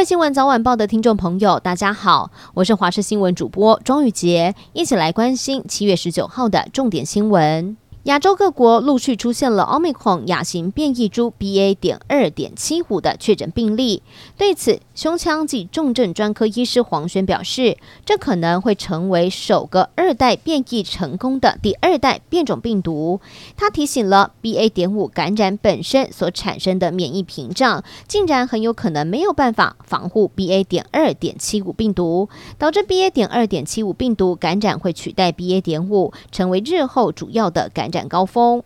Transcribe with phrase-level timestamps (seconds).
[0.00, 7.76] 位新闻早晚报的听众朋友，大家好，我是华视新闻主播庄宇杰，一起来关心七月十九号的重点新闻。
[8.04, 11.74] 亚洲各国陆续出现了奥密克戎亚型变异株 BA.
[11.74, 14.02] 点二点七五的确诊病例。
[14.38, 17.76] 对此，胸腔及重症专科医师黄轩表示，
[18.06, 23.20] 这可能会成为首个二代变异成功的第二代变种病毒。
[23.54, 24.70] 他提醒了 BA.
[24.70, 30.64] 点五感染本身所产生的免疫屏障，竟然很有可能没有办法防护 BA.
[30.64, 33.10] 点二点七五病毒，导致 BA.
[33.10, 35.60] 点二点七五病毒感染会取代 BA.
[35.60, 37.89] 点五，成为日后主要的感。
[37.90, 38.62] 感染高峰，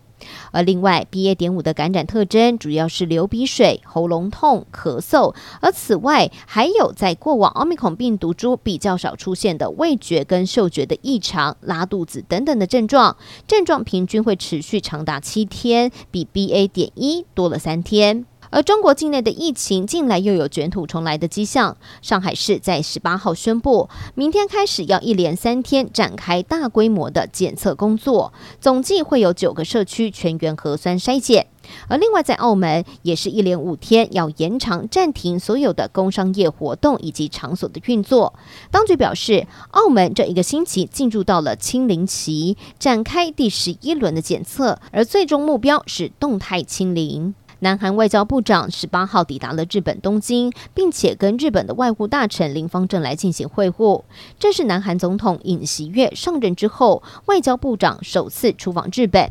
[0.51, 1.35] 而另外 BA.
[1.35, 13.17] 点五的感染特征主要是流鼻水、喉咙痛、咳嗽，而此外还有在过往奥密克戎病毒株比较少出现的味觉跟嗅觉的异常、拉肚子等等的症状，
[13.47, 16.67] 症状平均会持续长达七天，比 BA.
[16.67, 18.25] 点一多了三天。
[18.55, 21.75] 而中国境内的疫情近来又有卷土重来的迹象。
[22.01, 28.31] 上海市在十八号宣布，明天开始要一连三天展开大规模的检测工作，
[28.61, 31.47] 总计会有九个社区全员核酸筛检。
[31.89, 38.33] 而另外在澳门，也是一连五天要延长暂停所有的工商业活动以及场所的运作。
[38.71, 47.35] 当局表示，澳门这一个星期进入到了清零期，展开第十一轮的检测，而最终目标是动态清零。
[47.59, 54.03] 南韩外交部长十八号抵达了日本东京，并且跟日本的外务大臣林方正来进行会晤。
[54.37, 59.29] 这是南韩总统尹锡悦上任之后，外交部长首次出访日本。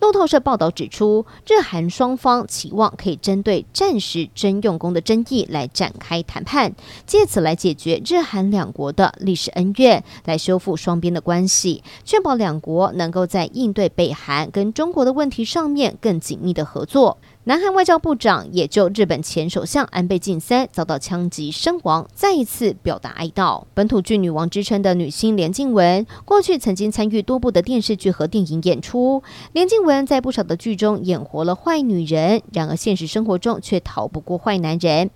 [0.00, 6.74] 路透社报道指出，日韩双方期望可以针对战时征用工的争议来展开谈判，
[7.06, 17.18] 借此来解决日韩两国的历史恩怨，来修复双边的关系，确保两国能够在应对北韩跟中国的问题上面更紧密的合作。
[17.48, 23.62] 南韩外交部长也就日本前首相安倍晋三遭到枪击身亡，再一次表达哀悼。
[23.72, 29.22] 本土剧女王之称的女星连静雯，过去曾经参与多部的电视剧和电影演出。
[29.52, 35.10] 连静雯在不少的剧中演活了坏女人，然而现实生活中却逃不过坏男人。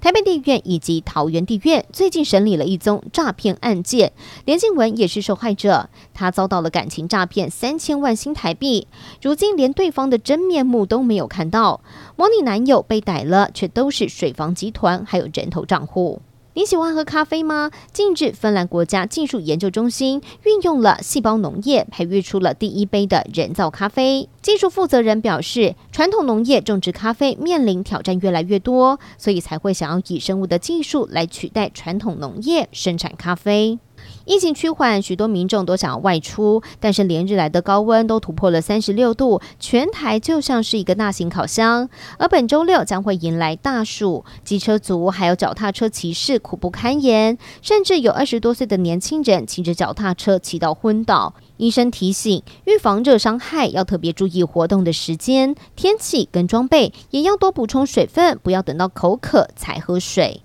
[0.00, 4.12] 台北地院以及桃园地院最近审理了一宗诈骗案件，
[4.44, 5.88] 连静雯也是受害者。
[6.14, 8.86] 她遭到了感情诈骗三千万新台币，
[9.22, 11.80] 如今连对方的真面目都没有看到，
[12.16, 16.20] 模拟男友被逮了，却都是水房集团还有人头账户。
[16.56, 17.70] 你喜欢喝咖啡吗？
[17.92, 24.30] 近日，芬兰国家技术研究中心运用了细胞农业，培育出了第一杯的人造咖啡。
[24.40, 33.78] 技术负责人表示，传统农业种植咖啡面临挑战越来越多，所以才会想要以生物的技术来取代传统农业生产咖啡。
[34.26, 41.88] 疫情趋缓，许多民众都想要外出，但是连日来的高温都突破了三十六度，全台就像是一个大型烤箱。
[42.18, 51.32] 而本周六将会迎来大暑，机车族还有脚踏车骑士苦不堪言，甚至有二十多岁的年轻人骑着脚踏车骑到昏倒。
[51.58, 60.42] 医生提醒，预防热伤害要特别注意活动的时间、天气跟装备，也要多补充水分，不要等到口渴才喝水。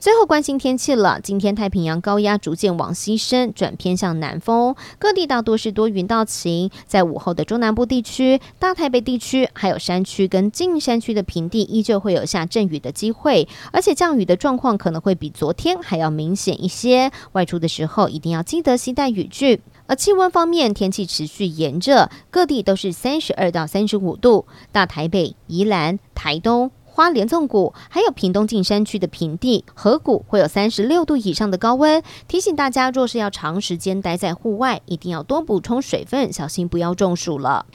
[0.00, 1.20] 最后关心天气了。
[1.20, 6.70] 今天太平洋高压逐渐往西伸，转偏向南风，各地大多是多云到晴。
[6.86, 17.10] 在午后的中南部地区、大台北地区，还有山区跟近山区的平地，依旧会有下阵雨的机会，而且降雨的状况可能会比昨天还要明显一些。
[17.32, 19.60] 外出的时候一定要记得携带雨具。
[19.88, 26.70] 而气温方面，天气持续炎热，各地都是三十二到三十五度，大台北、宜兰、台东。
[26.98, 32.02] 花莲纵谷，还有屏东近山区的平地、河谷，会有三十六度以上的高温。
[32.26, 37.66] 提醒大家，若是要长时间待在户外，一定要多补充水分，小心不要中暑了。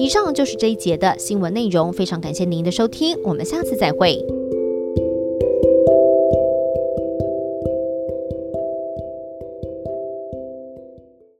[0.00, 4.37] 以上就是这一节的新闻内容，非常感谢您的收听，我们下次再会。